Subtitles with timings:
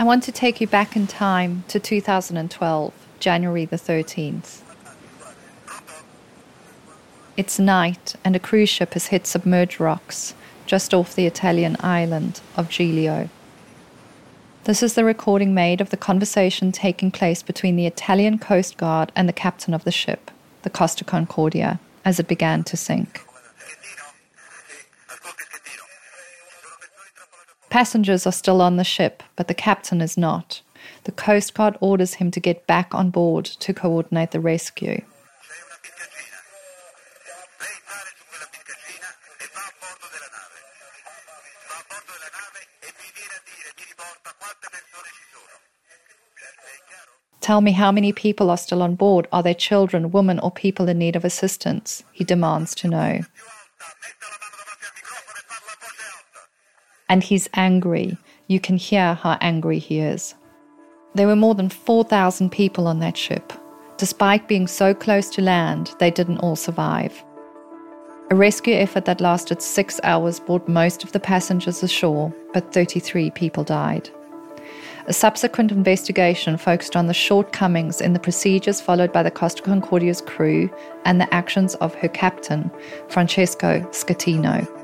[0.00, 4.62] I want to take you back in time to 2012, January the 13th.
[7.36, 10.32] It's night, and a cruise ship has hit submerged rocks
[10.64, 13.28] just off the Italian island of Giglio.
[14.64, 19.12] This is the recording made of the conversation taking place between the Italian Coast Guard
[19.14, 20.30] and the captain of the ship,
[20.62, 23.26] the Costa Concordia, as it began to sink.
[27.70, 30.60] Passengers are still on the ship, but the captain is not.
[31.04, 35.02] The Coast Guard orders him to get back on board to coordinate the rescue.
[47.40, 49.26] Tell me how many people are still on board.
[49.32, 52.02] Are there children, women, or people in need of assistance?
[52.12, 53.20] He demands to know.
[57.10, 58.16] And he's angry.
[58.46, 60.34] You can hear how angry he is.
[61.14, 63.52] There were more than 4,000 people on that ship.
[63.98, 67.22] Despite being so close to land, they didn't all survive.
[68.30, 73.32] A rescue effort that lasted six hours brought most of the passengers ashore, but 33
[73.32, 74.08] people died.
[75.06, 80.20] A subsequent investigation focused on the shortcomings in the procedures followed by the Costa Concordia's
[80.20, 80.70] crew
[81.04, 82.70] and the actions of her captain,
[83.08, 84.79] Francesco Schettino.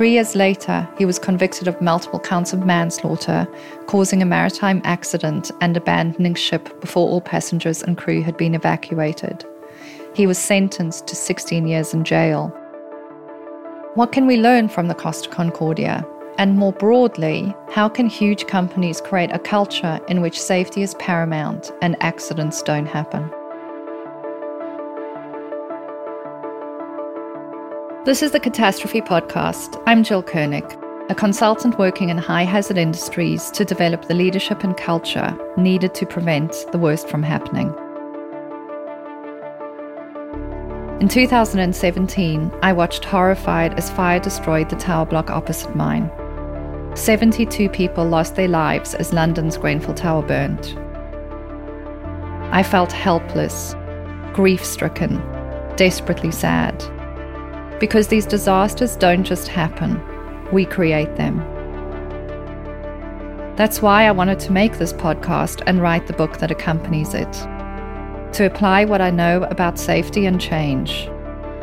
[0.00, 3.46] Three years later, he was convicted of multiple counts of manslaughter,
[3.86, 9.44] causing a maritime accident and abandoning ship before all passengers and crew had been evacuated.
[10.14, 12.48] He was sentenced to 16 years in jail.
[13.92, 16.06] What can we learn from the Costa Concordia?
[16.38, 21.72] And more broadly, how can huge companies create a culture in which safety is paramount
[21.82, 23.30] and accidents don't happen?
[28.06, 29.78] This is the Catastrophe Podcast.
[29.86, 30.64] I'm Jill Koenig,
[31.10, 36.06] a consultant working in high hazard industries to develop the leadership and culture needed to
[36.06, 37.66] prevent the worst from happening.
[41.02, 46.10] In 2017, I watched horrified as fire destroyed the tower block opposite mine.
[46.94, 50.74] 72 people lost their lives as London's Grenfell Tower burned.
[52.50, 53.74] I felt helpless,
[54.32, 55.16] grief stricken,
[55.76, 56.82] desperately sad
[57.80, 60.00] because these disasters don't just happen,
[60.52, 61.38] we create them.
[63.56, 67.32] That's why I wanted to make this podcast and write the book that accompanies it.
[68.34, 71.06] To apply what I know about safety and change,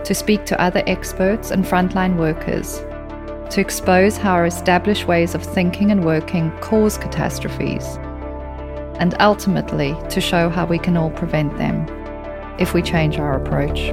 [0.04, 2.80] to speak to other experts and frontline workers,
[3.52, 7.98] to expose how our established ways of thinking and working cause catastrophes,
[9.00, 11.86] and ultimately to show how we can all prevent them
[12.60, 13.92] if we change our approach.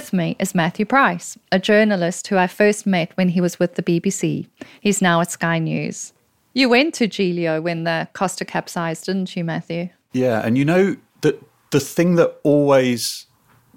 [0.00, 3.74] With me is Matthew Price, a journalist who I first met when he was with
[3.74, 4.48] the BBC.
[4.80, 6.14] He's now at Sky News.
[6.54, 9.90] You went to Giglio when the Costa capsized, didn't you, Matthew?
[10.14, 13.26] Yeah, and you know that the thing that always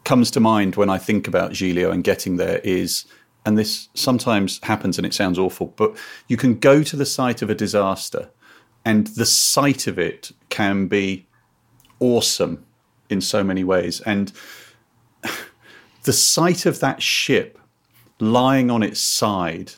[0.05, 3.03] comes to mind when I think about Giglio and getting there is,
[3.45, 5.93] and this sometimes happens and it sounds awful, but
[6.29, 8.29] you can go to the site of a disaster
[8.85, 11.27] and the sight of it can be
[11.99, 12.65] awesome
[13.09, 13.99] in so many ways.
[13.99, 14.31] And
[16.03, 17.59] the sight of that ship
[18.19, 19.73] lying on its side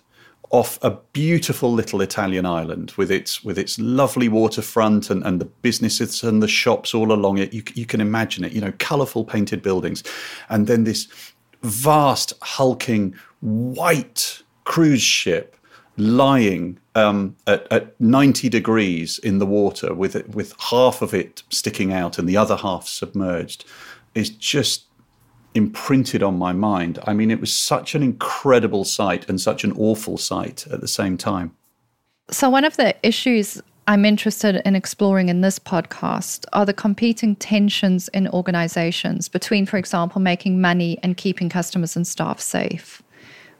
[0.52, 5.46] off a beautiful little Italian island with its with its lovely waterfront and, and the
[5.46, 7.54] businesses and the shops all along it.
[7.54, 10.04] You, you can imagine it, you know, colourful painted buildings,
[10.50, 11.08] and then this
[11.64, 15.58] vast hulking white cruise ship
[15.98, 21.44] lying um, at, at 90 degrees in the water with it, with half of it
[21.50, 23.66] sticking out and the other half submerged
[24.14, 24.86] is just
[25.56, 27.00] imprinted on my mind.
[27.06, 30.88] I mean, it was such an incredible sight and such an awful sight at the
[30.88, 31.56] same time.
[32.30, 37.36] So, one of the issues I'm interested in exploring in this podcast are the competing
[37.36, 43.04] tensions in organizations between, for example, making money and keeping customers and staff safe.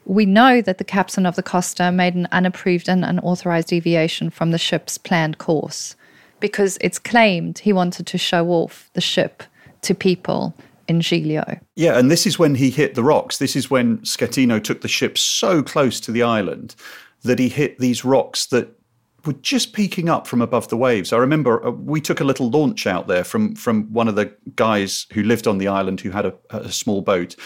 [0.04, 4.50] We know that the captain of the Costa made an unapproved and unauthorized deviation from
[4.50, 5.94] the ship's planned course
[6.40, 9.42] because it's claimed he wanted to show off the ship
[9.82, 10.54] to people
[10.88, 11.60] in Giglio.
[11.74, 13.38] Yeah, and this is when he hit the rocks.
[13.38, 16.74] This is when Schettino took the ship so close to the island
[17.22, 18.76] that he hit these rocks that
[19.26, 21.12] were just peeking up from above the waves.
[21.12, 24.32] I remember uh, we took a little launch out there from from one of the
[24.54, 27.36] guys who lived on the island who had a, a small boat,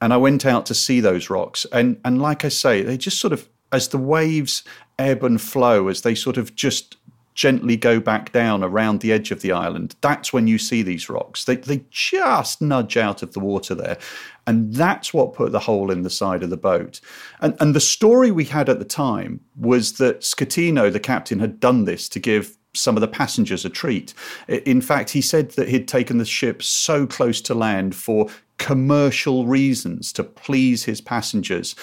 [0.00, 1.66] and I went out to see those rocks.
[1.72, 4.62] And and like I say, they just sort of as the waves
[4.98, 6.96] ebb and flow, as they sort of just
[7.34, 11.08] gently go back down around the edge of the island, that's when you see these
[11.08, 11.44] rocks.
[11.44, 13.98] They, they just nudge out of the water there.
[14.46, 17.00] And that's what put the hole in the side of the boat.
[17.40, 21.60] And, and the story we had at the time was that Schettino, the captain, had
[21.60, 24.14] done this to give some of the passengers a treat.
[24.48, 28.28] In fact, he said that he'd taken the ship so close to land for
[28.58, 31.74] commercial reasons to please his passengers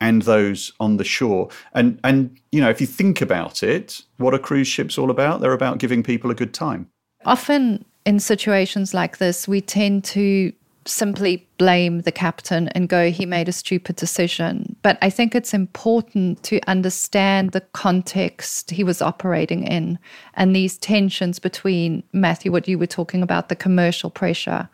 [0.00, 1.48] and those on the shore.
[1.72, 5.40] And and you know, if you think about it, what are cruise ships all about?
[5.40, 6.88] They're about giving people a good time.
[7.24, 10.52] Often in situations like this, we tend to
[10.88, 14.76] simply blame the captain and go, he made a stupid decision.
[14.82, 19.98] But I think it's important to understand the context he was operating in
[20.34, 24.68] and these tensions between Matthew, what you were talking about, the commercial pressure,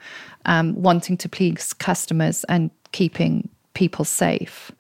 [0.45, 4.71] um, wanting to please customers and keeping people safe.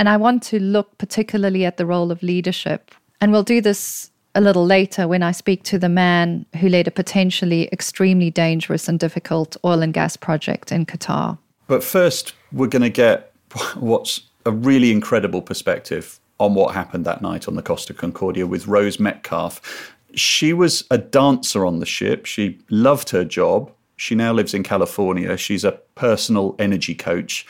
[0.00, 2.90] And I want to look particularly at the role of leadership.
[3.20, 6.88] And we'll do this a little later when I speak to the man who led
[6.88, 11.36] a potentially extremely dangerous and difficult oil and gas project in Qatar.
[11.66, 13.34] But first, we're going to get
[13.74, 18.66] what's a really incredible perspective on what happened that night on the Costa Concordia with
[18.66, 19.92] Rose Metcalf.
[20.14, 22.24] She was a dancer on the ship.
[22.24, 23.70] She loved her job.
[23.96, 25.36] She now lives in California.
[25.36, 27.46] She's a personal energy coach.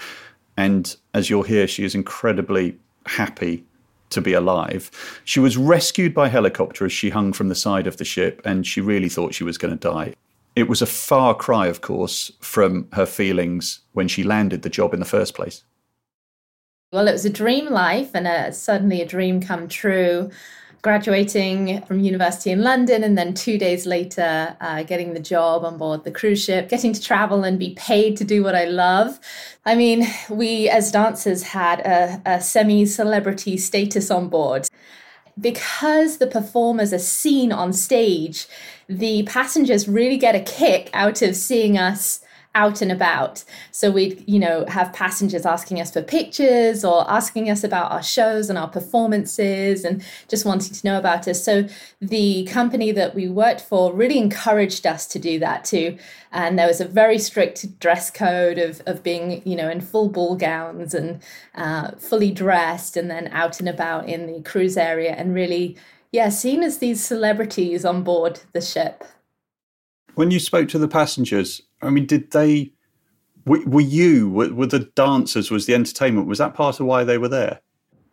[0.61, 2.77] And as you'll hear, she is incredibly
[3.07, 3.65] happy
[4.11, 4.91] to be alive.
[5.25, 8.67] She was rescued by helicopter as she hung from the side of the ship, and
[8.67, 10.13] she really thought she was going to die.
[10.55, 14.93] It was a far cry, of course, from her feelings when she landed the job
[14.93, 15.65] in the first place.
[16.93, 20.31] Well, it was a dream life and a, suddenly a dream come true
[20.83, 25.77] graduating from university in London, and then two days later, uh, getting the job on
[25.77, 29.21] board the cruise ship, getting to travel and be paid to do what I love.
[29.67, 34.67] I mean, we as dancers had a, a semi celebrity status on board.
[35.41, 38.47] Because the performers are seen on stage,
[38.89, 42.21] the passengers really get a kick out of seeing us
[42.55, 43.45] out and about.
[43.71, 48.03] So we'd, you know, have passengers asking us for pictures or asking us about our
[48.03, 51.45] shows and our performances and just wanting to know about us.
[51.45, 51.69] So
[52.01, 55.97] the company that we worked for really encouraged us to do that too.
[56.33, 60.09] And there was a very strict dress code of, of being, you know, in full
[60.09, 61.23] ball gowns and
[61.55, 65.77] uh, fully dressed and then out and about in the cruise area and really,
[66.11, 69.05] yeah, seen as these celebrities on board the ship.
[70.17, 72.73] When you spoke to the passengers, I mean, did they?
[73.47, 74.29] Were, were you?
[74.29, 75.51] Were, were the dancers?
[75.51, 76.27] Was the entertainment?
[76.27, 77.61] Was that part of why they were there?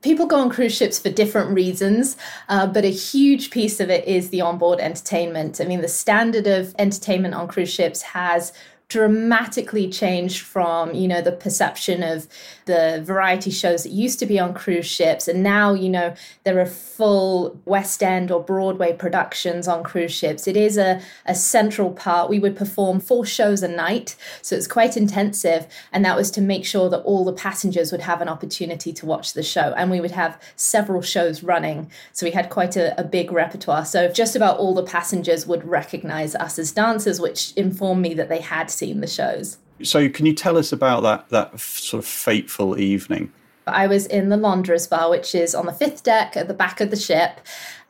[0.02, 2.18] people go on cruise ships for different reasons,
[2.50, 5.60] uh, but a huge piece of it is the onboard entertainment.
[5.60, 8.54] I mean, the standard of entertainment on cruise ships has
[8.89, 12.25] dramatically changed from you know the perception of
[12.66, 15.28] the variety shows that used to be on cruise ships.
[15.28, 20.48] And now you know there are full west end or broadway productions on cruise ships.
[20.48, 22.30] It is a, a central part.
[22.30, 25.68] We would perform four shows a night so it's quite intensive.
[25.92, 29.06] And that was to make sure that all the passengers would have an opportunity to
[29.06, 29.74] watch the show.
[29.75, 31.92] And we would have several shows running.
[32.13, 33.86] So we had quite a, a big repertoire.
[33.86, 38.30] So just about all the passengers would recognize us as dancers which informed me that
[38.30, 39.57] they had seen the shows.
[39.84, 43.31] So, can you tell us about that that sort of fateful evening?
[43.68, 46.80] I was in the Londres bar, which is on the fifth deck at the back
[46.80, 47.42] of the ship,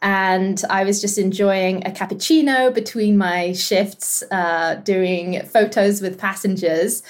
[0.02, 7.04] and I was just enjoying a cappuccino between my shifts, uh, doing photos with passengers.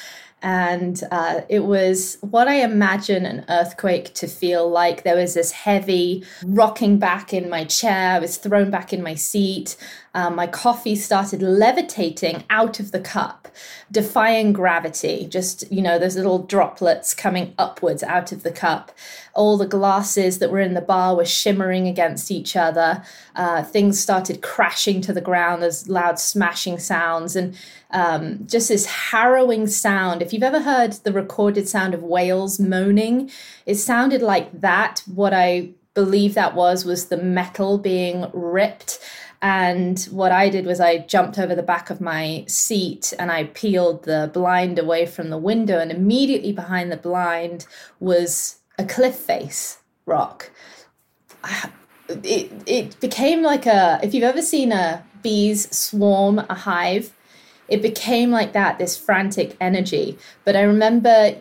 [0.43, 5.03] And uh, it was what I imagine an earthquake to feel like.
[5.03, 8.11] There was this heavy rocking back in my chair.
[8.13, 9.75] I was thrown back in my seat.
[10.13, 13.47] Um, my coffee started levitating out of the cup,
[13.91, 15.27] defying gravity.
[15.27, 18.91] Just, you know, those little droplets coming upwards out of the cup.
[19.33, 23.03] All the glasses that were in the bar were shimmering against each other.
[23.35, 25.63] Uh, things started crashing to the ground.
[25.63, 27.55] There's loud smashing sounds and
[27.91, 30.21] um, just this harrowing sound.
[30.21, 33.31] If you've ever heard the recorded sound of whales moaning,
[33.65, 35.03] it sounded like that.
[35.05, 38.99] What I believe that was was the metal being ripped
[39.41, 43.45] and what I did was I jumped over the back of my seat and I
[43.45, 45.79] peeled the blind away from the window.
[45.79, 47.67] And immediately behind the blind
[47.99, 50.51] was a cliff face rock.
[52.23, 57.11] It, it became like a, if you've ever seen a bees swarm a hive,
[57.67, 60.17] it became like that, this frantic energy.
[60.45, 61.35] But I remember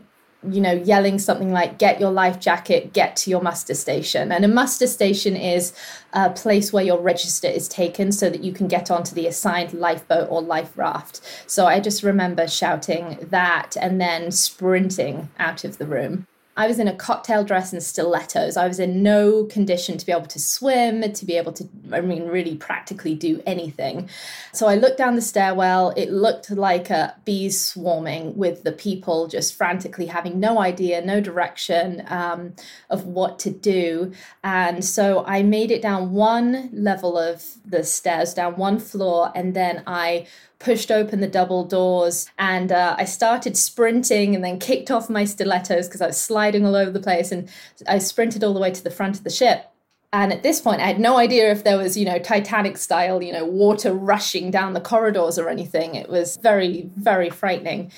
[0.51, 4.31] you know, yelling something like, get your life jacket, get to your muster station.
[4.31, 5.73] And a muster station is
[6.13, 9.73] a place where your register is taken so that you can get onto the assigned
[9.73, 11.21] lifeboat or life raft.
[11.47, 16.27] So I just remember shouting that and then sprinting out of the room.
[16.57, 18.57] I was in a cocktail dress and stilettos.
[18.57, 22.01] I was in no condition to be able to swim, to be able to, I
[22.01, 24.09] mean, really practically do anything.
[24.53, 25.93] So I looked down the stairwell.
[25.97, 31.21] It looked like a bees swarming with the people just frantically having no idea, no
[31.21, 32.55] direction um,
[32.89, 34.13] of what to do.
[34.43, 39.55] And so I made it down one level of the stairs, down one floor, and
[39.55, 40.27] then I
[40.59, 45.25] pushed open the double doors and uh, I started sprinting and then kicked off my
[45.25, 47.49] stilettos because I was sliding all over the place and
[47.87, 49.71] I sprinted all the way to the front of the ship.
[50.13, 53.23] And at this point, I had no idea if there was, you know, Titanic style,
[53.23, 55.95] you know, water rushing down the corridors or anything.
[55.95, 57.93] It was very, very frightening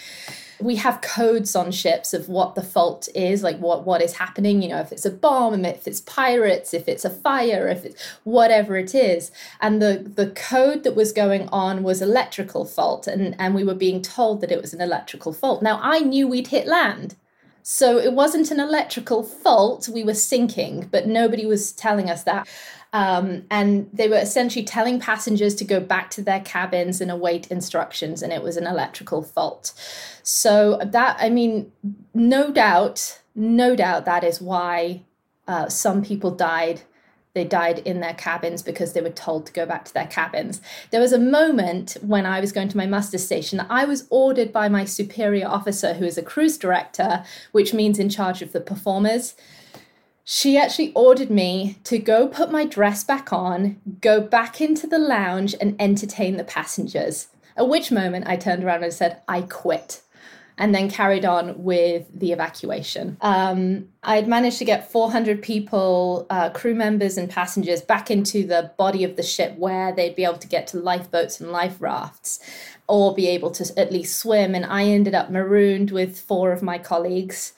[0.60, 4.62] we have codes on ships of what the fault is, like what what is happening.
[4.62, 8.02] You know, if it's a bomb, if it's pirates, if it's a fire, if it's
[8.24, 9.30] whatever it is.
[9.60, 13.74] And the the code that was going on was electrical fault, and and we were
[13.74, 15.62] being told that it was an electrical fault.
[15.62, 17.16] Now I knew we'd hit land.
[17.70, 22.48] So it wasn't an electrical fault, we were sinking, but nobody was telling us that.
[22.92, 27.46] Um, and they were essentially telling passengers to go back to their cabins and await
[27.48, 29.72] instructions, and it was an electrical fault.
[30.22, 31.70] So, that, I mean,
[32.14, 35.02] no doubt, no doubt that is why
[35.46, 36.82] uh, some people died.
[37.34, 40.60] They died in their cabins because they were told to go back to their cabins.
[40.90, 44.06] There was a moment when I was going to my muster station that I was
[44.10, 48.52] ordered by my superior officer, who is a cruise director, which means in charge of
[48.52, 49.34] the performers
[50.30, 54.98] she actually ordered me to go put my dress back on, go back into the
[54.98, 57.28] lounge, and entertain the passengers.
[57.56, 60.02] At which moment I turned around and said, I quit.
[60.58, 63.16] And then carried on with the evacuation.
[63.22, 68.46] Um, I had managed to get 400 people, uh, crew members, and passengers back into
[68.46, 71.76] the body of the ship where they'd be able to get to lifeboats and life
[71.80, 72.38] rafts
[72.86, 74.54] or be able to at least swim.
[74.54, 77.54] And I ended up marooned with four of my colleagues.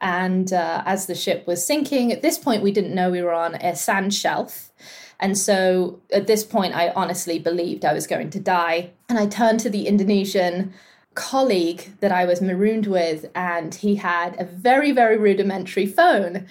[0.00, 3.32] And uh, as the ship was sinking, at this point, we didn't know we were
[3.32, 4.70] on a sand shelf.
[5.18, 8.90] And so at this point, I honestly believed I was going to die.
[9.08, 10.74] And I turned to the Indonesian
[11.14, 16.46] colleague that I was marooned with, and he had a very, very rudimentary phone.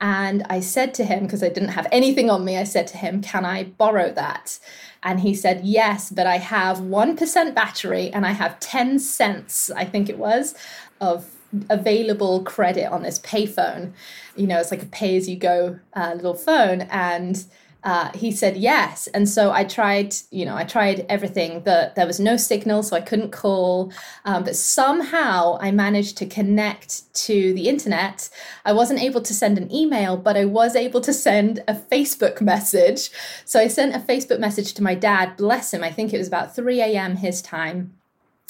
[0.00, 2.96] And I said to him, because I didn't have anything on me, I said to
[2.96, 4.58] him, Can I borrow that?
[5.02, 9.84] And he said, Yes, but I have 1% battery and I have 10 cents, I
[9.84, 10.54] think it was,
[11.00, 11.34] of
[11.68, 13.92] available credit on this payphone.
[14.36, 16.82] You know, it's like a pay as you go uh, little phone.
[16.82, 17.44] And
[17.82, 19.06] uh, he said yes.
[19.08, 22.94] And so I tried, you know, I tried everything, but there was no signal, so
[22.96, 23.92] I couldn't call.
[24.24, 28.28] Um, but somehow I managed to connect to the internet.
[28.64, 32.40] I wasn't able to send an email, but I was able to send a Facebook
[32.40, 33.10] message.
[33.44, 35.82] So I sent a Facebook message to my dad, bless him.
[35.82, 37.16] I think it was about 3 a.m.
[37.16, 37.94] his time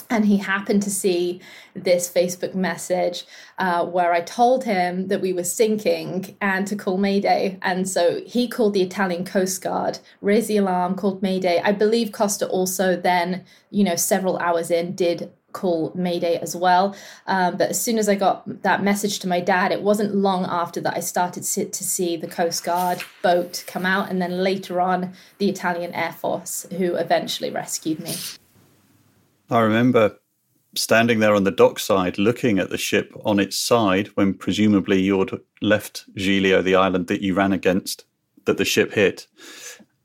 [0.09, 1.41] and he happened to see
[1.75, 3.25] this Facebook message
[3.59, 7.59] uh, where I told him that we were sinking and to call Mayday.
[7.63, 11.61] And so he called the Italian Coast Guard, raised the alarm, called Mayday.
[11.63, 16.95] I believe Costa also then, you know, several hours in, did call Mayday as well.
[17.27, 20.45] Um, but as soon as I got that message to my dad, it wasn't long
[20.45, 24.81] after that I started to see the Coast Guard boat come out, and then later
[24.81, 28.15] on, the Italian Air Force, who eventually rescued me.
[29.51, 30.17] I remember
[30.77, 35.41] standing there on the dockside looking at the ship on its side when presumably you'd
[35.61, 38.05] left Giglio, the island that you ran against,
[38.45, 39.27] that the ship hit.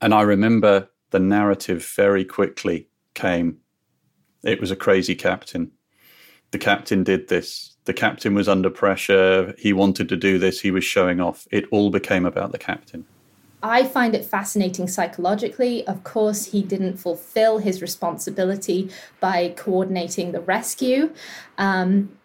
[0.01, 3.59] And I remember the narrative very quickly came.
[4.43, 5.71] It was a crazy captain.
[6.49, 7.75] The captain did this.
[7.85, 9.53] The captain was under pressure.
[9.59, 10.59] He wanted to do this.
[10.59, 11.47] He was showing off.
[11.51, 13.05] It all became about the captain.
[13.65, 15.85] I find it fascinating psychologically.
[15.87, 21.11] Of course, he didn't fulfill his responsibility by coordinating the rescue.
[21.57, 22.15] Um,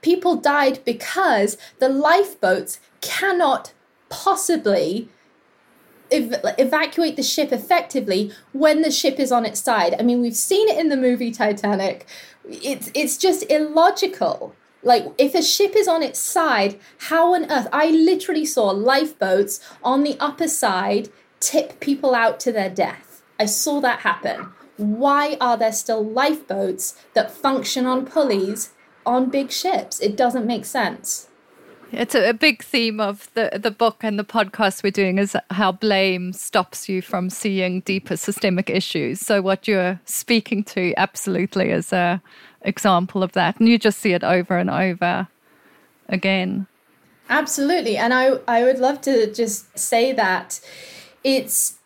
[0.00, 3.74] people died because the lifeboats cannot
[4.08, 5.10] possibly
[6.10, 9.96] ev- evacuate the ship effectively when the ship is on its side.
[9.98, 12.06] I mean, we've seen it in the movie Titanic.
[12.48, 14.54] It's it's just illogical.
[14.86, 16.78] Like, if a ship is on its side,
[17.08, 17.66] how on earth?
[17.72, 21.08] I literally saw lifeboats on the upper side
[21.40, 23.20] tip people out to their death.
[23.40, 24.52] I saw that happen.
[24.76, 28.74] Why are there still lifeboats that function on pulleys
[29.04, 29.98] on big ships?
[29.98, 31.30] It doesn't make sense.
[31.90, 35.36] It's a, a, big theme of the, the book and the podcast we're doing is
[35.50, 39.20] how blame stops you from seeing deeper systemic issues.
[39.20, 42.20] So what you're speaking to absolutely is a
[42.66, 43.58] example of that.
[43.58, 45.28] And you just see it over and over
[46.08, 46.66] again.
[47.28, 47.96] Absolutely.
[47.96, 50.60] And I, I would love to just say that
[51.24, 51.78] it's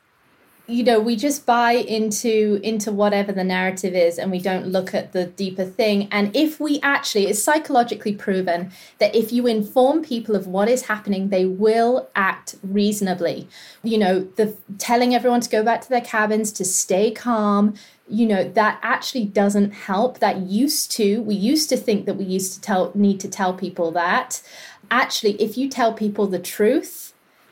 [0.70, 4.94] you know we just buy into into whatever the narrative is and we don't look
[4.94, 10.02] at the deeper thing and if we actually it's psychologically proven that if you inform
[10.02, 13.49] people of what is happening they will act reasonably
[13.82, 17.75] you know the telling everyone to go back to their cabins to stay calm
[18.11, 22.25] you know that actually doesn't help that used to we used to think that we
[22.25, 24.43] used to tell need to tell people that
[24.90, 27.11] actually if you tell people the truth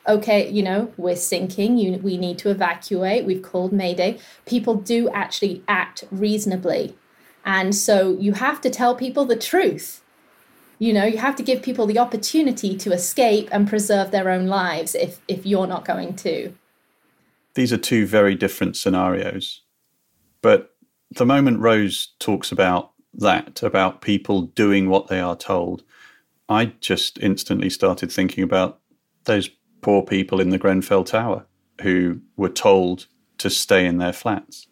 [0.09, 5.09] okay, you know, we're sinking, you, we need to evacuate, we've called Mayday, people do
[5.11, 6.97] actually act reasonably.
[7.45, 10.03] And so you have to tell people the truth.
[10.79, 14.47] You know, you have to give people the opportunity to escape and preserve their own
[14.47, 16.55] lives if, if you're not going to.
[17.55, 19.63] These are two very different scenarios.
[20.43, 20.75] But
[21.11, 25.83] the moment Rose talks about that, about people doing what they are told,
[26.49, 28.81] I just instantly started thinking about
[29.25, 31.47] those poor people in the Grenfell Tower
[31.83, 33.07] who were told
[33.39, 34.67] to stay in their flats.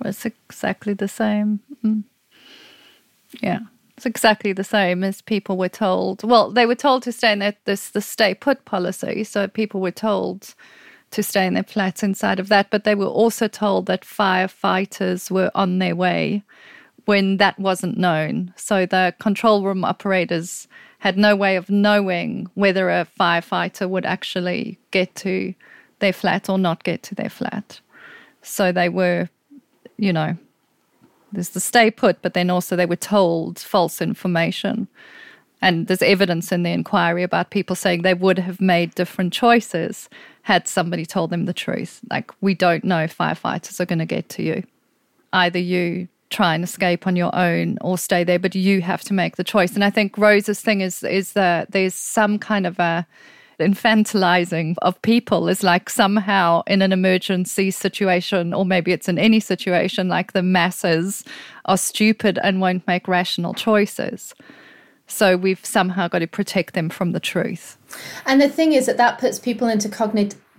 [0.00, 1.60] Well, it's exactly the same.
[1.84, 2.04] Mm.
[3.40, 3.60] Yeah,
[3.96, 6.22] it's exactly the same as people were told.
[6.22, 9.80] Well, they were told to stay in their this the stay put policy, so people
[9.80, 10.54] were told
[11.12, 15.30] to stay in their flats inside of that, but they were also told that firefighters
[15.30, 16.42] were on their way
[17.04, 18.52] when that wasn't known.
[18.56, 24.78] So the control room operators had no way of knowing whether a firefighter would actually
[24.90, 25.54] get to
[25.98, 27.80] their flat or not get to their flat.
[28.42, 29.28] So they were,
[29.96, 30.36] you know,
[31.32, 34.88] there's the stay put, but then also they were told false information.
[35.60, 40.08] And there's evidence in the inquiry about people saying they would have made different choices
[40.42, 42.00] had somebody told them the truth.
[42.10, 44.64] Like, we don't know firefighters are going to get to you.
[45.32, 49.14] Either you try and escape on your own or stay there, but you have to
[49.14, 49.74] make the choice.
[49.74, 53.06] And I think Rose's thing is is that there's some kind of a
[53.60, 59.40] infantilizing of people is like somehow in an emergency situation, or maybe it's in any
[59.40, 61.24] situation, like the masses
[61.66, 64.34] are stupid and won't make rational choices.
[65.06, 67.76] So we've somehow got to protect them from the truth.
[68.26, 69.88] And the thing is that that puts people into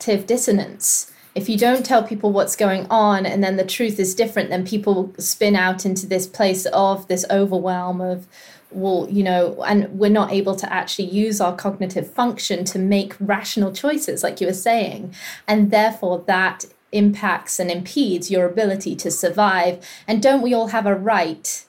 [0.03, 4.13] cognitive dissonance if you don't tell people what's going on and then the truth is
[4.13, 8.27] different, then people spin out into this place of this overwhelm of,
[8.69, 13.15] well, you know, and we're not able to actually use our cognitive function to make
[13.19, 15.15] rational choices, like you were saying.
[15.47, 19.83] And therefore, that impacts and impedes your ability to survive.
[20.07, 21.65] And don't we all have a right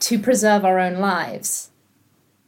[0.00, 1.70] to preserve our own lives?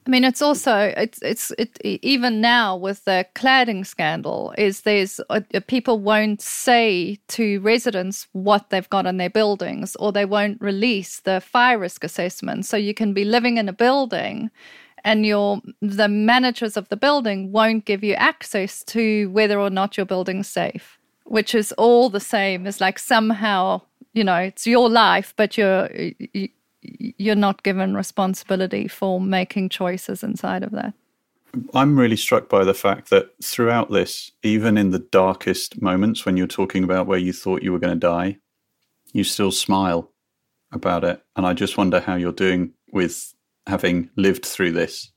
[0.08, 5.20] I mean, it's also it's it's it, even now with the cladding scandal is there's
[5.28, 10.62] uh, people won't say to residents what they've got on their buildings, or they won't
[10.62, 12.64] release the fire risk assessment.
[12.64, 14.50] So you can be living in a building,
[15.04, 19.98] and your the managers of the building won't give you access to whether or not
[19.98, 23.82] your building's safe, which is all the same as like somehow
[24.14, 25.90] you know it's your life, but you're
[26.32, 26.48] you,
[27.18, 30.94] you're not given responsibility for making choices inside of that.
[31.74, 36.36] I'm really struck by the fact that throughout this, even in the darkest moments when
[36.36, 38.38] you're talking about where you thought you were going to die,
[39.12, 40.12] you still smile
[40.72, 41.22] about it.
[41.36, 43.34] And I just wonder how you're doing with
[43.66, 45.10] having lived through this,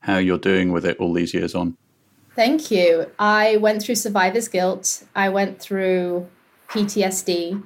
[0.00, 1.76] how you're doing with it all these years on.
[2.36, 3.10] Thank you.
[3.18, 6.28] I went through survivor's guilt, I went through
[6.68, 7.62] PTSD,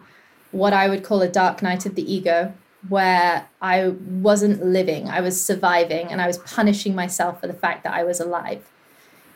[0.53, 2.55] what I would call a dark night of the ego
[2.89, 7.85] where I wasn't living, I was surviving, and I was punishing myself for the fact
[7.85, 8.69] that I was alive.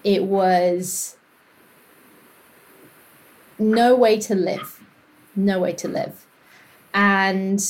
[0.05, 1.17] It was
[3.59, 4.81] no way to live,
[5.35, 6.27] no way to live.
[6.95, 7.61] And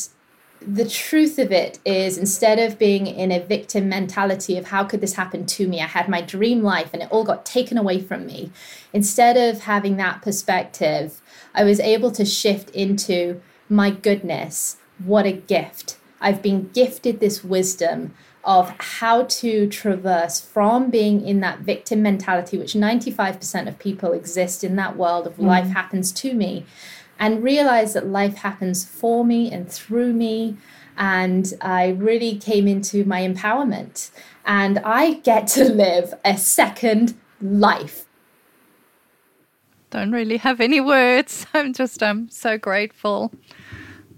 [0.60, 5.00] the truth of it is, instead of being in a victim mentality of how could
[5.00, 8.00] this happen to me, I had my dream life and it all got taken away
[8.00, 8.50] from me.
[8.92, 11.20] Instead of having that perspective,
[11.54, 15.96] I was able to shift into my goodness, what a gift.
[16.20, 22.56] I've been gifted this wisdom of how to traverse from being in that victim mentality,
[22.56, 25.44] which 95% of people exist in that world of mm.
[25.44, 26.64] life happens to me,
[27.18, 30.56] and realize that life happens for me and through me.
[30.96, 34.10] And I really came into my empowerment.
[34.44, 38.06] And I get to live a second life.
[39.90, 41.46] Don't really have any words.
[41.54, 43.32] I'm just, I'm so grateful.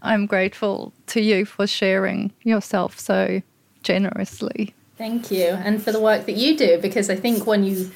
[0.02, 3.42] I'm grateful to you for sharing yourself so
[3.82, 4.74] generously.
[4.96, 5.46] Thank you.
[5.46, 7.90] And for the work that you do, because I think when you,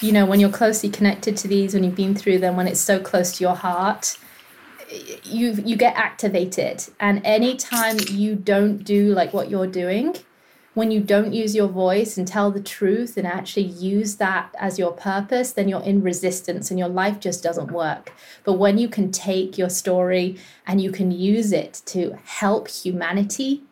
[0.00, 2.80] you know, when you're closely connected to these, when you've been through them, when it's
[2.80, 4.16] so close to your heart,
[5.24, 6.84] you you get activated.
[7.00, 10.16] And anytime you don't do like what you're doing,
[10.74, 14.78] when you don't use your voice and tell the truth and actually use that as
[14.78, 18.12] your purpose, then you're in resistance and your life just doesn't work.
[18.42, 23.62] But when you can take your story and you can use it to help humanity,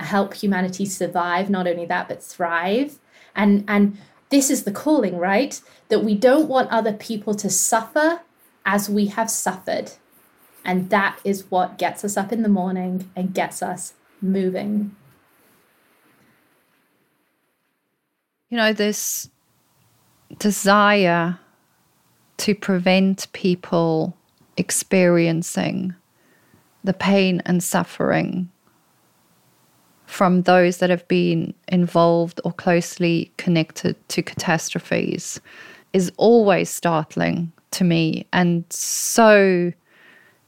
[0.00, 2.98] help humanity survive, not only that, but thrive.
[3.36, 3.98] And, and
[4.30, 5.60] this is the calling, right?
[5.90, 8.22] That we don't want other people to suffer
[8.64, 9.92] as we have suffered.
[10.64, 14.94] And that is what gets us up in the morning and gets us moving.
[18.48, 19.28] You know, this
[20.38, 21.38] desire
[22.38, 24.16] to prevent people
[24.56, 25.94] experiencing
[26.84, 28.48] the pain and suffering
[30.06, 35.38] from those that have been involved or closely connected to catastrophes
[35.92, 39.72] is always startling to me and so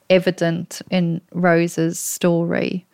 [0.08, 2.86] evident in Rose's story.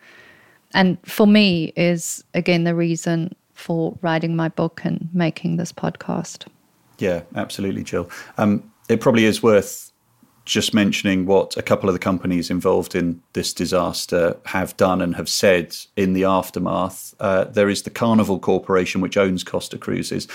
[0.73, 6.45] And for me, is again the reason for writing my book and making this podcast.
[6.99, 8.09] Yeah, absolutely, Jill.
[8.37, 9.91] Um, it probably is worth
[10.45, 15.15] just mentioning what a couple of the companies involved in this disaster have done and
[15.15, 17.13] have said in the aftermath.
[17.19, 20.27] Uh, there is the Carnival Corporation, which owns Costa Cruises,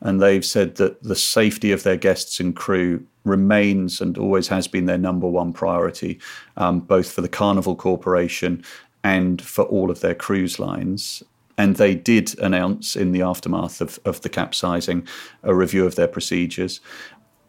[0.00, 4.66] and they've said that the safety of their guests and crew remains and always has
[4.66, 6.18] been their number one priority,
[6.56, 8.64] um, both for the Carnival Corporation
[9.04, 11.22] and for all of their cruise lines.
[11.58, 15.06] And they did announce in the aftermath of, of the capsizing
[15.42, 16.80] a review of their procedures.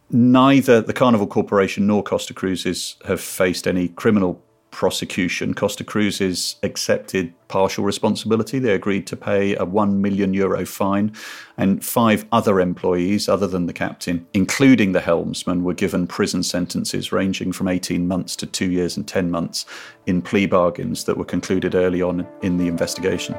[0.09, 5.53] Neither the Carnival Corporation nor Costa Cruises have faced any criminal prosecution.
[5.53, 8.59] Costa Cruises accepted partial responsibility.
[8.59, 11.13] They agreed to pay a 1 million euro fine,
[11.57, 17.11] and five other employees, other than the captain, including the helmsman, were given prison sentences
[17.11, 19.65] ranging from 18 months to two years and 10 months
[20.07, 23.35] in plea bargains that were concluded early on in the investigation.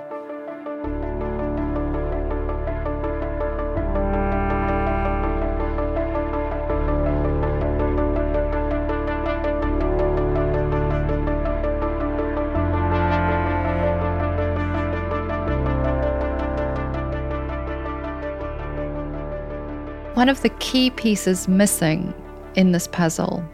[20.24, 22.14] One of the key pieces missing
[22.54, 23.44] in this puzzle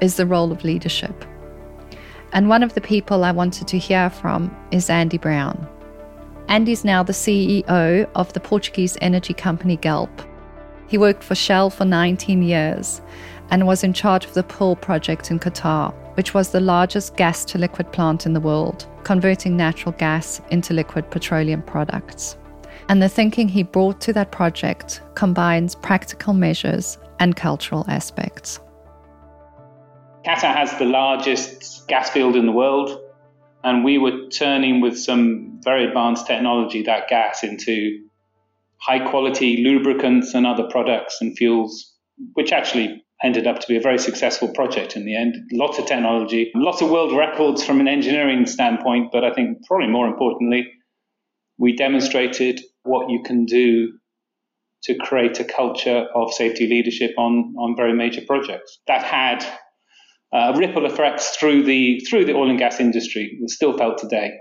[0.00, 1.24] is the role of leadership.
[2.32, 5.66] And one of the people I wanted to hear from is Andy Brown.
[6.46, 10.22] Andy's now the CEO of the Portuguese energy company Galp.
[10.86, 13.02] He worked for Shell for 19 years
[13.50, 17.44] and was in charge of the Pearl project in Qatar, which was the largest gas
[17.46, 22.36] to liquid plant in the world, converting natural gas into liquid petroleum products.
[22.90, 28.58] And the thinking he brought to that project combines practical measures and cultural aspects.
[30.26, 33.00] Qatar has the largest gas field in the world,
[33.62, 38.00] and we were turning with some very advanced technology that gas into
[38.78, 41.94] high quality lubricants and other products and fuels,
[42.32, 45.36] which actually ended up to be a very successful project in the end.
[45.52, 49.86] Lots of technology, lots of world records from an engineering standpoint, but I think probably
[49.86, 50.66] more importantly,
[51.56, 53.92] we demonstrated what you can do
[54.84, 58.78] to create a culture of safety leadership on, on very major projects.
[58.86, 59.44] That had
[60.32, 63.38] uh, ripple effects through the through the oil and gas industry.
[63.42, 64.32] It's still felt today.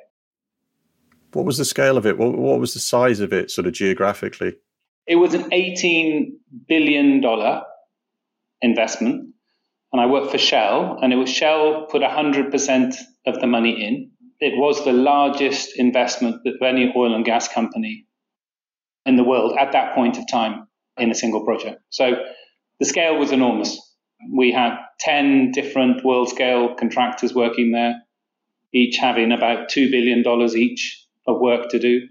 [1.34, 2.18] What was the scale of it?
[2.18, 4.56] What, what was the size of it, sort of geographically?
[5.08, 7.64] It was an eighteen billion dollar
[8.62, 9.34] investment,
[9.92, 13.86] and I worked for Shell, and it was Shell put hundred percent of the money
[13.86, 14.12] in.
[14.40, 18.06] It was the largest investment that any oil and gas company
[19.06, 21.82] in the world at that point of time in a single project.
[21.90, 22.24] So
[22.80, 23.80] the scale was enormous.
[24.34, 27.96] We had 10 different world scale contractors working there,
[28.74, 30.24] each having about $2 billion
[30.56, 32.02] each of work to do.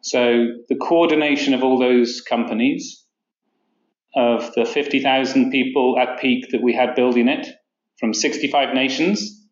[0.00, 3.04] So the coordination of all those companies,
[4.14, 7.46] of the 50,000 people at peak that we had building it
[7.98, 9.46] from 65 nations,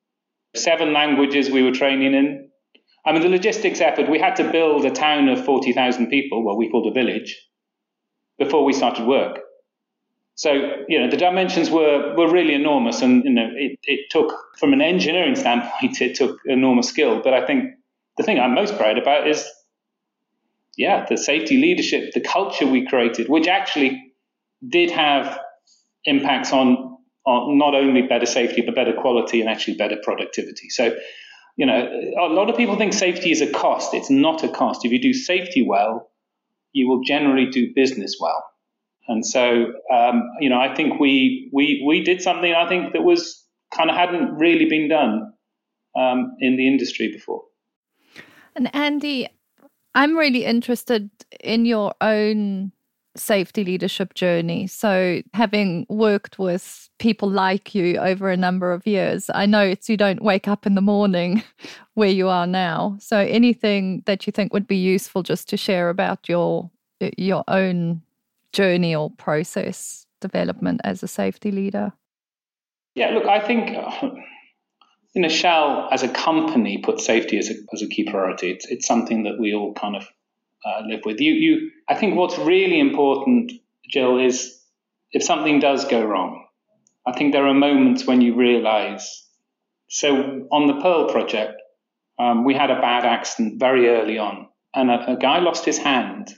[0.54, 2.45] seven languages we were training in,
[3.06, 6.56] I mean, the logistics effort, we had to build a town of 40,000 people, what
[6.56, 7.40] we called a village,
[8.36, 9.38] before we started work.
[10.34, 10.52] So,
[10.88, 13.02] you know, the dimensions were, were really enormous.
[13.02, 17.22] And, you know, it, it took, from an engineering standpoint, it took enormous skill.
[17.22, 17.74] But I think
[18.16, 19.48] the thing I'm most proud about is,
[20.76, 24.12] yeah, the safety leadership, the culture we created, which actually
[24.68, 25.38] did have
[26.04, 30.68] impacts on, on not only better safety, but better quality and actually better productivity.
[30.70, 30.94] So,
[31.56, 31.88] you know,
[32.20, 33.94] a lot of people think safety is a cost.
[33.94, 34.84] It's not a cost.
[34.84, 36.10] If you do safety well,
[36.72, 38.44] you will generally do business well.
[39.08, 43.02] And so, um, you know, I think we we we did something I think that
[43.02, 45.32] was kind of hadn't really been done
[45.96, 47.42] um, in the industry before.
[48.54, 49.28] And Andy,
[49.94, 52.72] I'm really interested in your own
[53.16, 54.66] safety leadership journey.
[54.66, 59.88] So, having worked with people like you over a number of years, I know it's
[59.88, 61.42] you don't wake up in the morning
[61.94, 62.96] where you are now.
[63.00, 66.70] So, anything that you think would be useful just to share about your
[67.16, 68.02] your own
[68.52, 71.92] journey or process development as a safety leader?
[72.94, 73.76] Yeah, look, I think.
[75.14, 78.50] You know, Shell as a company put safety as a, as a key priority.
[78.50, 80.06] It's, it's something that we all kind of
[80.64, 81.20] uh, live with.
[81.20, 83.52] You, you, I think what's really important,
[83.88, 84.58] Jill, is
[85.12, 86.46] if something does go wrong,
[87.06, 89.24] I think there are moments when you realize.
[89.88, 91.54] So on the Pearl project,
[92.18, 95.78] um, we had a bad accident very early on, and a, a guy lost his
[95.78, 96.34] hand,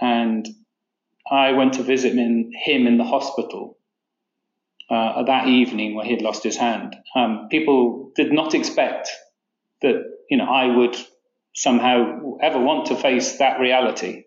[0.00, 0.46] and
[1.30, 3.78] I went to visit him in, him in the hospital
[4.90, 6.96] uh, that evening where he had lost his hand.
[7.14, 9.08] Um, people did not expect
[9.82, 10.96] that you know I would
[11.54, 14.24] somehow ever want to face that reality.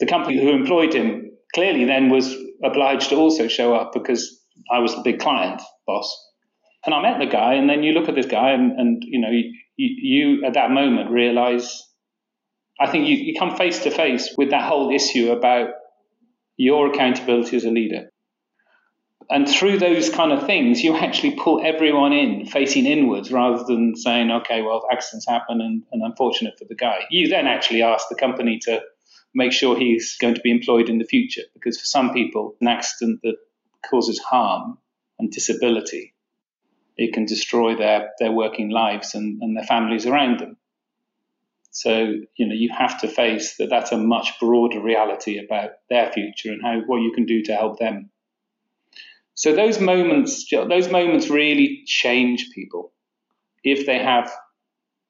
[0.00, 4.78] The company who employed him clearly then was obliged to also show up because I
[4.78, 6.30] was the big client boss.
[6.84, 9.20] And I met the guy, and then you look at this guy, and, and you
[9.20, 11.82] know, you, you at that moment realize,
[12.80, 15.68] I think you, you come face to face with that whole issue about
[16.56, 18.11] your accountability as a leader.
[19.32, 23.96] And through those kind of things, you actually pull everyone in facing inwards rather than
[23.96, 27.06] saying, okay, well, accidents happen and, and unfortunate for the guy.
[27.08, 28.82] You then actually ask the company to
[29.34, 32.68] make sure he's going to be employed in the future because for some people, an
[32.68, 33.36] accident that
[33.88, 34.76] causes harm
[35.18, 36.12] and disability,
[36.98, 40.58] it can destroy their, their working lives and, and their families around them.
[41.70, 46.12] So, you know, you have to face that that's a much broader reality about their
[46.12, 48.10] future and how what you can do to help them.
[49.34, 52.92] So those moments, those moments really change people
[53.64, 54.30] if they have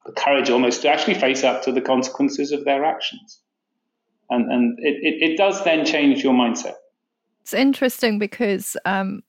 [0.05, 3.39] the courage almost to actually face up to the consequences of their actions.
[4.29, 6.75] And, and it, it, it does then change your mindset.
[7.41, 9.21] It's interesting because um,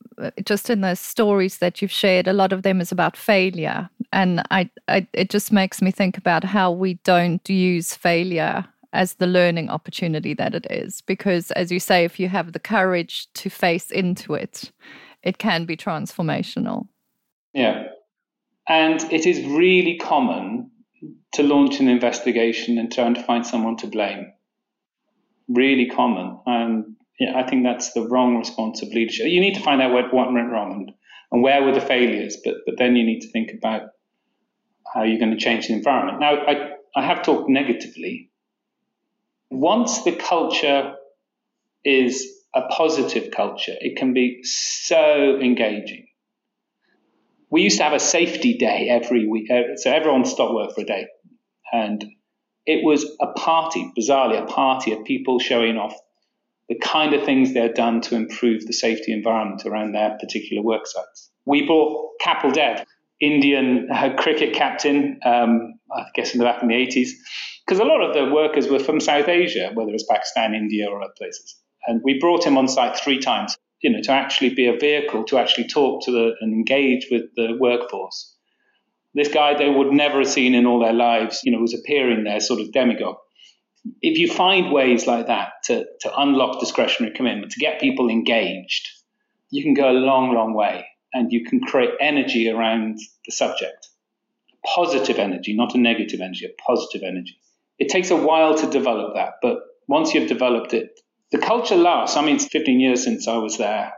[0.45, 3.91] just in the stories that you've shared, a lot of them is about failure.
[4.13, 9.15] And I, I, it just makes me think about how we don't use failure as
[9.15, 11.03] the learning opportunity that it is.
[11.03, 14.73] Because, as you say, if you have the courage to face into it,
[15.23, 16.89] it can be transformational.
[17.53, 17.89] Yeah.
[18.69, 20.71] And it is really common
[21.33, 24.33] to launch an investigation and trying to find someone to blame.
[25.49, 26.39] Really common.
[26.47, 29.27] And yeah, I think that's the wrong response of leadership.
[29.27, 30.93] You need to find out what, what went wrong and,
[31.33, 33.91] and where were the failures, but, but then you need to think about
[34.95, 36.21] how you're going to change the environment.
[36.21, 38.31] Now, I, I have talked negatively,
[39.55, 40.95] once the culture
[41.85, 46.07] is a positive culture, it can be so engaging.
[47.51, 50.81] We used to have a safety day every week, uh, so everyone stopped work for
[50.81, 51.07] a day.
[51.73, 52.05] And
[52.67, 55.95] it was a party, bizarrely, a party of people showing off
[56.69, 60.87] the kind of things they'd done to improve the safety environment around their particular work
[60.87, 61.31] sites.
[61.45, 62.85] We brought Kapil Dev,
[63.21, 67.11] Indian uh, cricket captain, um, I guess in the back in the 80s,
[67.65, 71.03] because a lot of the workers were from South Asia, whether it's Pakistan, India, or
[71.03, 71.57] other places.
[71.87, 75.25] And we brought him on site three times, you know, to actually be a vehicle
[75.25, 78.35] to actually talk to the and engage with the workforce.
[79.15, 82.25] This guy they would never have seen in all their lives, you know, was appearing
[82.25, 83.17] there, sort of demigod.
[84.01, 88.89] If you find ways like that to, to unlock discretionary commitment, to get people engaged,
[89.51, 93.89] you can go a long, long way and you can create energy around the subject.
[94.65, 97.37] Positive energy, not a negative energy, a positive energy.
[97.79, 101.01] It takes a while to develop that, but once you've developed it,
[101.33, 102.17] the culture lasts.
[102.17, 103.93] I mean, it's 15 years since I was there.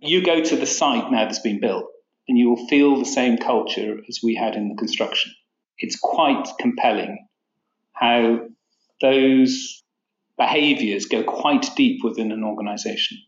[0.00, 1.86] You go to the site now that's been built,
[2.28, 5.32] and you will feel the same culture as we had in the construction.
[5.78, 7.28] It's quite compelling
[7.92, 8.40] how
[9.00, 9.82] those
[10.36, 13.18] behaviors go quite deep within an organization.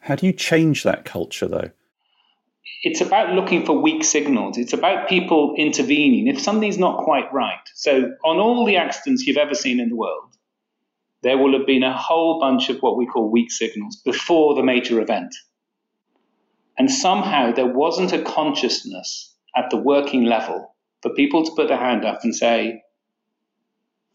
[0.00, 1.70] How do you change that culture, though?
[2.82, 4.56] It's about looking for weak signals.
[4.56, 7.58] It's about people intervening if something's not quite right.
[7.74, 10.34] So, on all the accidents you've ever seen in the world,
[11.22, 14.62] there will have been a whole bunch of what we call weak signals before the
[14.62, 15.34] major event.
[16.78, 21.78] And somehow there wasn't a consciousness at the working level for people to put their
[21.78, 22.82] hand up and say,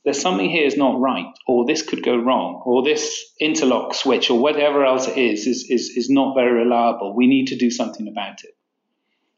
[0.03, 4.29] there's something here is not right, or this could go wrong, or this interlock switch,
[4.29, 7.15] or whatever else it is, is, is, is not very reliable.
[7.15, 8.55] We need to do something about it.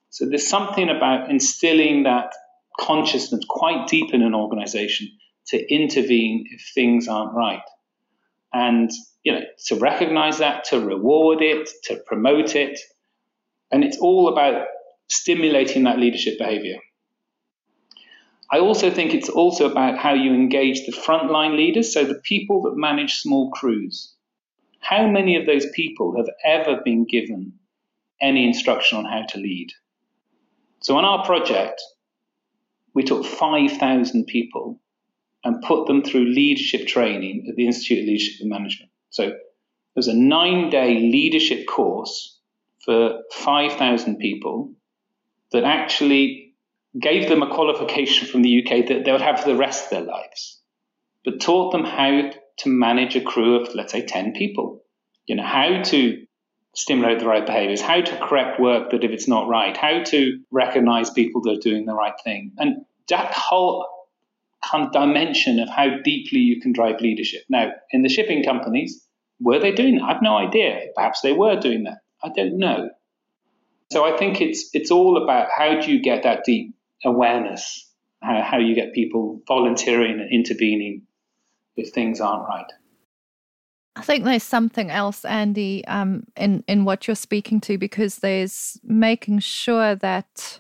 [0.10, 2.34] So there's something about instilling that
[2.80, 5.10] consciousness quite deep in an organization
[5.48, 7.62] to intervene if things aren't right.
[8.54, 8.90] And
[9.24, 12.80] you know, to recognize that, to reward it, to promote it.
[13.72, 14.68] And it's all about
[15.08, 16.78] stimulating that leadership behavior.
[18.56, 22.62] I also think it's also about how you engage the frontline leaders, so the people
[22.62, 24.14] that manage small crews.
[24.80, 27.60] How many of those people have ever been given
[28.22, 29.74] any instruction on how to lead?
[30.80, 31.82] So on our project,
[32.94, 34.80] we took 5,000 people
[35.44, 38.90] and put them through leadership training at the Institute of Leadership and Management.
[39.10, 39.34] So
[39.98, 42.40] was a nine day leadership course
[42.86, 44.72] for 5,000 people
[45.52, 46.45] that actually
[47.00, 49.90] gave them a qualification from the UK that they would have for the rest of
[49.92, 50.62] their lives,
[51.24, 54.82] but taught them how to manage a crew of, let's say, 10 people.
[55.26, 56.26] You know, how to
[56.76, 60.40] stimulate the right behaviors, how to correct work that if it's not right, how to
[60.52, 62.52] recognize people that are doing the right thing.
[62.58, 63.86] And that whole
[64.64, 67.44] kind of dimension of how deeply you can drive leadership.
[67.50, 69.06] Now, in the shipping companies,
[69.40, 70.04] were they doing that?
[70.04, 70.88] I have no idea.
[70.96, 72.00] Perhaps they were doing that.
[72.24, 72.90] I don't know.
[73.92, 76.75] So I think it's it's all about how do you get that deep
[77.06, 77.90] awareness,
[78.22, 81.04] how, how you get people volunteering and intervening
[81.76, 82.72] if things aren't right.
[83.98, 88.78] I think there's something else, Andy, um, in in what you're speaking to, because there's
[88.84, 90.60] making sure that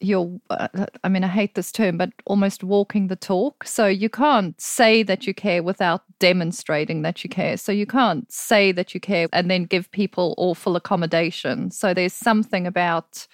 [0.00, 0.68] you're uh,
[1.02, 3.64] i mean i hate this term but almost walking the talk.
[3.64, 7.56] So you can't say that you care without demonstrating that you care.
[7.56, 11.70] So you can't say that you care and then give people awful accommodation.
[11.70, 13.26] So there's something about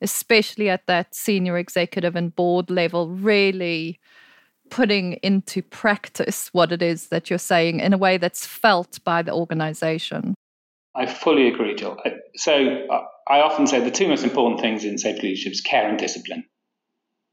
[0.00, 3.98] especially at that senior executive and board level really
[4.70, 9.22] putting into practice what it is that you're saying in a way that's felt by
[9.22, 10.34] the organization
[10.94, 11.98] I fully agree, Gill.
[12.36, 15.88] So uh, I often say the two most important things in safety leadership is care
[15.88, 16.44] and discipline.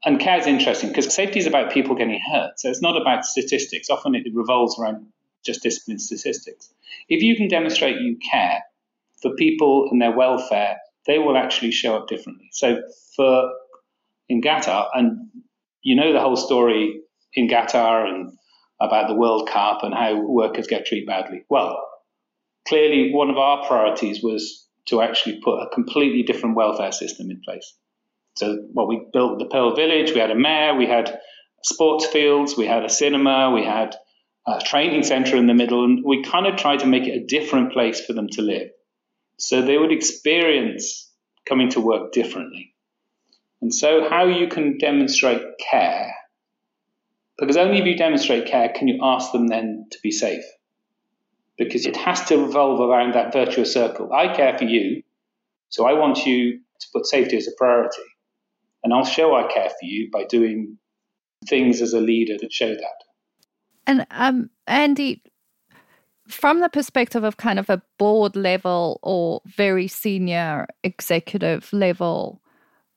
[0.04, 2.58] And care is interesting because safety is about people getting hurt.
[2.58, 3.88] So it's not about statistics.
[3.88, 5.06] Often it revolves around
[5.44, 6.72] just discipline statistics.
[7.08, 8.62] If you can demonstrate you care
[9.20, 12.48] for people and their welfare, they will actually show up differently.
[12.52, 12.80] So
[13.16, 13.50] for
[14.28, 15.28] in Qatar, and
[15.82, 17.00] you know the whole story
[17.34, 18.32] in Qatar and
[18.80, 21.44] about the World Cup and how workers get treated badly.
[21.48, 21.80] Well,
[22.66, 27.40] clearly one of our priorities was to actually put a completely different welfare system in
[27.44, 27.74] place.
[28.36, 31.20] So, what well, we built the Pearl Village, we had a mayor, we had
[31.62, 33.94] sports fields, we had a cinema, we had
[34.46, 37.26] a training center in the middle, and we kind of tried to make it a
[37.26, 38.68] different place for them to live.
[39.38, 41.10] So they would experience
[41.48, 42.74] coming to work differently.
[43.60, 46.12] And so, how you can demonstrate care,
[47.38, 50.44] because only if you demonstrate care can you ask them then to be safe
[51.58, 54.12] because it has to revolve around that virtuous circle.
[54.12, 55.02] I care for you,
[55.68, 58.02] so I want you to put safety as a priority.
[58.82, 60.78] And I'll show I care for you by doing
[61.48, 63.04] things as a leader that show that.
[63.86, 65.22] And um, Andy,
[66.32, 72.40] from the perspective of kind of a board level or very senior executive level,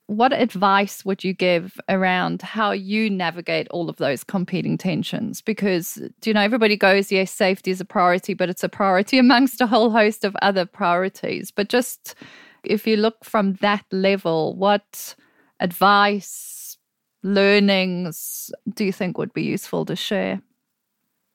[0.07, 5.41] what advice would you give around how you navigate all of those competing tensions?
[5.41, 9.61] Because, you know, everybody goes, yes, safety is a priority, but it's a priority amongst
[9.61, 11.51] a whole host of other priorities.
[11.51, 12.15] But just
[12.63, 15.15] if you look from that level, what
[15.59, 16.77] advice,
[17.23, 20.41] learnings do you think would be useful to share?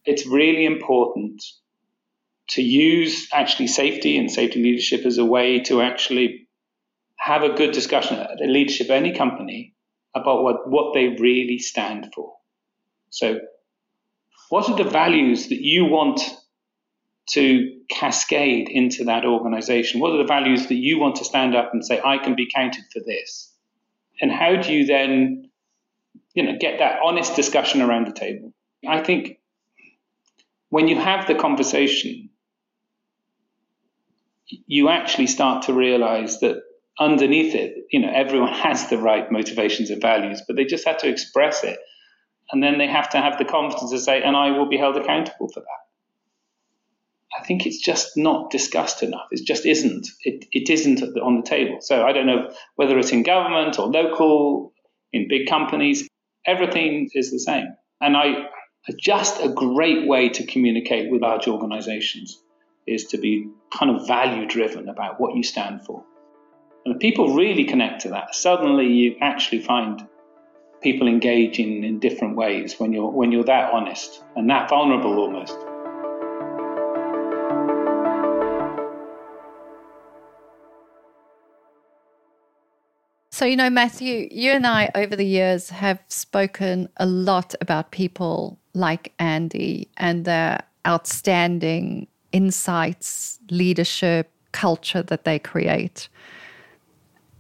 [0.05, 1.43] It's really important
[2.51, 6.49] to use actually safety and safety leadership as a way to actually
[7.17, 9.75] have a good discussion at the leadership of any company
[10.15, 12.35] about what, what they really stand for.
[13.11, 13.41] So,
[14.49, 16.21] what are the values that you want
[17.31, 20.01] to cascade into that organization?
[20.01, 22.51] What are the values that you want to stand up and say, I can be
[22.53, 23.53] counted for this?
[24.21, 25.51] And how do you then,
[26.35, 28.53] you know, get that honest discussion around the table?
[28.89, 29.39] I think
[30.71, 32.31] when you have the conversation,
[34.67, 36.63] you actually start to realize that
[36.99, 40.99] underneath it, you know, everyone has the right motivations and values, but they just have
[40.99, 41.79] to express it.
[42.53, 44.97] And then they have to have the confidence to say, and I will be held
[44.97, 47.41] accountable for that.
[47.41, 49.29] I think it's just not discussed enough.
[49.31, 50.09] It just isn't.
[50.25, 51.79] It, it isn't on the table.
[51.81, 54.73] So I don't know whether it's in government or local,
[55.13, 56.09] in big companies,
[56.45, 57.69] everything is the same.
[58.01, 58.47] And I
[58.99, 62.37] just a great way to communicate with large organizations
[62.87, 66.05] is to be kind of value driven about what you stand for.
[66.85, 70.07] And people really connect to that, suddenly you actually find
[70.83, 75.57] people engaging in different ways when you're when you're that honest and that vulnerable almost.
[83.41, 87.91] So, you know, Matthew, you and I over the years have spoken a lot about
[87.91, 96.09] people like Andy and their outstanding insights, leadership, culture that they create.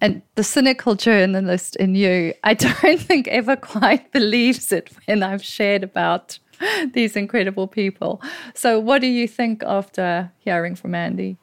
[0.00, 5.44] And the cynical journalist in you, I don't think ever quite believes it when I've
[5.44, 6.38] shared about
[6.92, 8.22] these incredible people.
[8.54, 11.36] So, what do you think after hearing from Andy?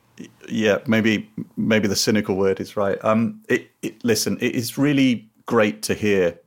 [0.50, 3.04] Yeah, maybe maybe the cynical word is right.
[3.04, 6.40] Um, it, it, listen, it is really great to hear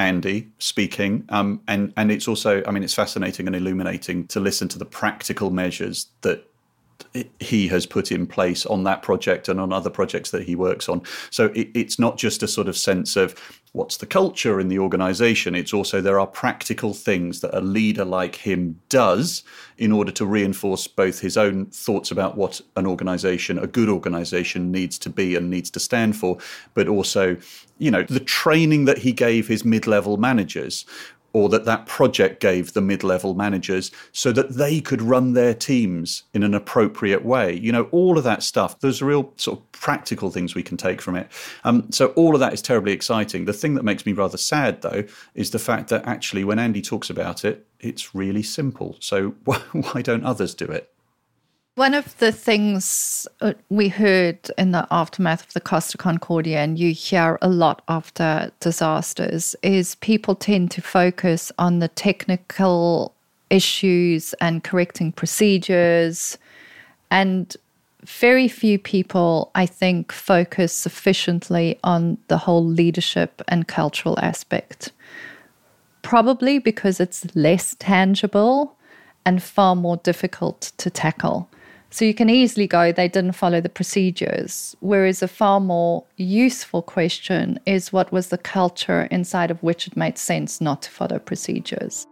[0.00, 4.66] Andy speaking, um, and and it's also, I mean, it's fascinating and illuminating to listen
[4.68, 6.49] to the practical measures that
[7.40, 10.88] he has put in place on that project and on other projects that he works
[10.88, 11.02] on.
[11.30, 13.34] So it, it's not just a sort of sense of
[13.72, 15.54] what's the culture in the organization.
[15.54, 19.42] It's also there are practical things that a leader like him does
[19.78, 24.70] in order to reinforce both his own thoughts about what an organization, a good organization,
[24.70, 26.38] needs to be and needs to stand for,
[26.74, 27.36] but also,
[27.78, 30.84] you know, the training that he gave his mid level managers
[31.32, 36.24] or that that project gave the mid-level managers so that they could run their teams
[36.34, 37.54] in an appropriate way.
[37.54, 41.00] You know all of that stuff there's real sort of practical things we can take
[41.00, 41.30] from it.
[41.64, 43.44] Um, so all of that is terribly exciting.
[43.44, 45.04] The thing that makes me rather sad though
[45.34, 48.96] is the fact that actually when andy talks about it it's really simple.
[49.00, 50.92] So why don't others do it
[51.80, 56.78] one of the things uh, we heard in the aftermath of the Costa Concordia, and
[56.78, 63.14] you hear a lot after disasters, is people tend to focus on the technical
[63.48, 66.36] issues and correcting procedures.
[67.10, 67.56] And
[68.04, 74.92] very few people, I think, focus sufficiently on the whole leadership and cultural aspect.
[76.02, 78.76] Probably because it's less tangible
[79.24, 81.48] and far more difficult to tackle.
[81.92, 84.76] So you can easily go, they didn't follow the procedures.
[84.78, 89.96] Whereas a far more useful question is what was the culture inside of which it
[89.96, 92.06] made sense not to follow procedures?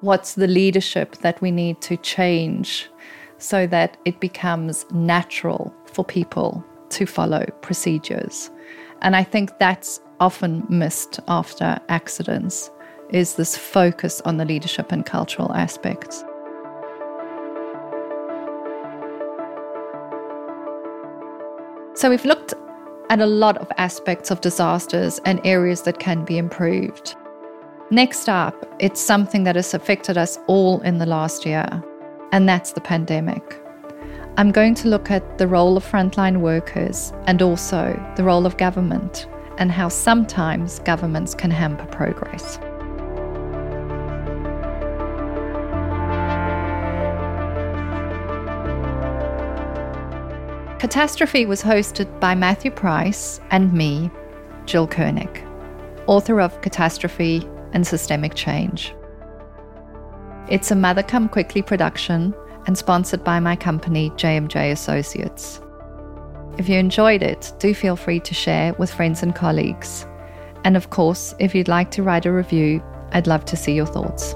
[0.00, 2.88] What's the leadership that we need to change
[3.38, 8.52] so that it becomes natural for people to follow procedures?
[9.02, 12.70] And I think that's often missed after accidents
[13.10, 16.24] is this focus on the leadership and cultural aspects.
[21.94, 22.54] So we've looked
[23.10, 27.14] at a lot of aspects of disasters and areas that can be improved.
[27.90, 31.66] Next up, it's something that has affected us all in the last year,
[32.32, 33.60] and that's the pandemic.
[34.38, 38.56] I'm going to look at the role of frontline workers and also the role of
[38.56, 39.26] government
[39.58, 42.58] and how sometimes governments can hamper progress.
[50.82, 54.10] Catastrophe was hosted by Matthew Price and me,
[54.66, 55.46] Gill Kernick,
[56.08, 58.92] author of Catastrophe and Systemic Change.
[60.48, 62.34] It's a Mother Come Quickly production
[62.66, 65.60] and sponsored by my company, JMJ Associates.
[66.58, 70.04] If you enjoyed it, do feel free to share with friends and colleagues.
[70.64, 73.86] And of course, if you'd like to write a review, I'd love to see your
[73.86, 74.34] thoughts.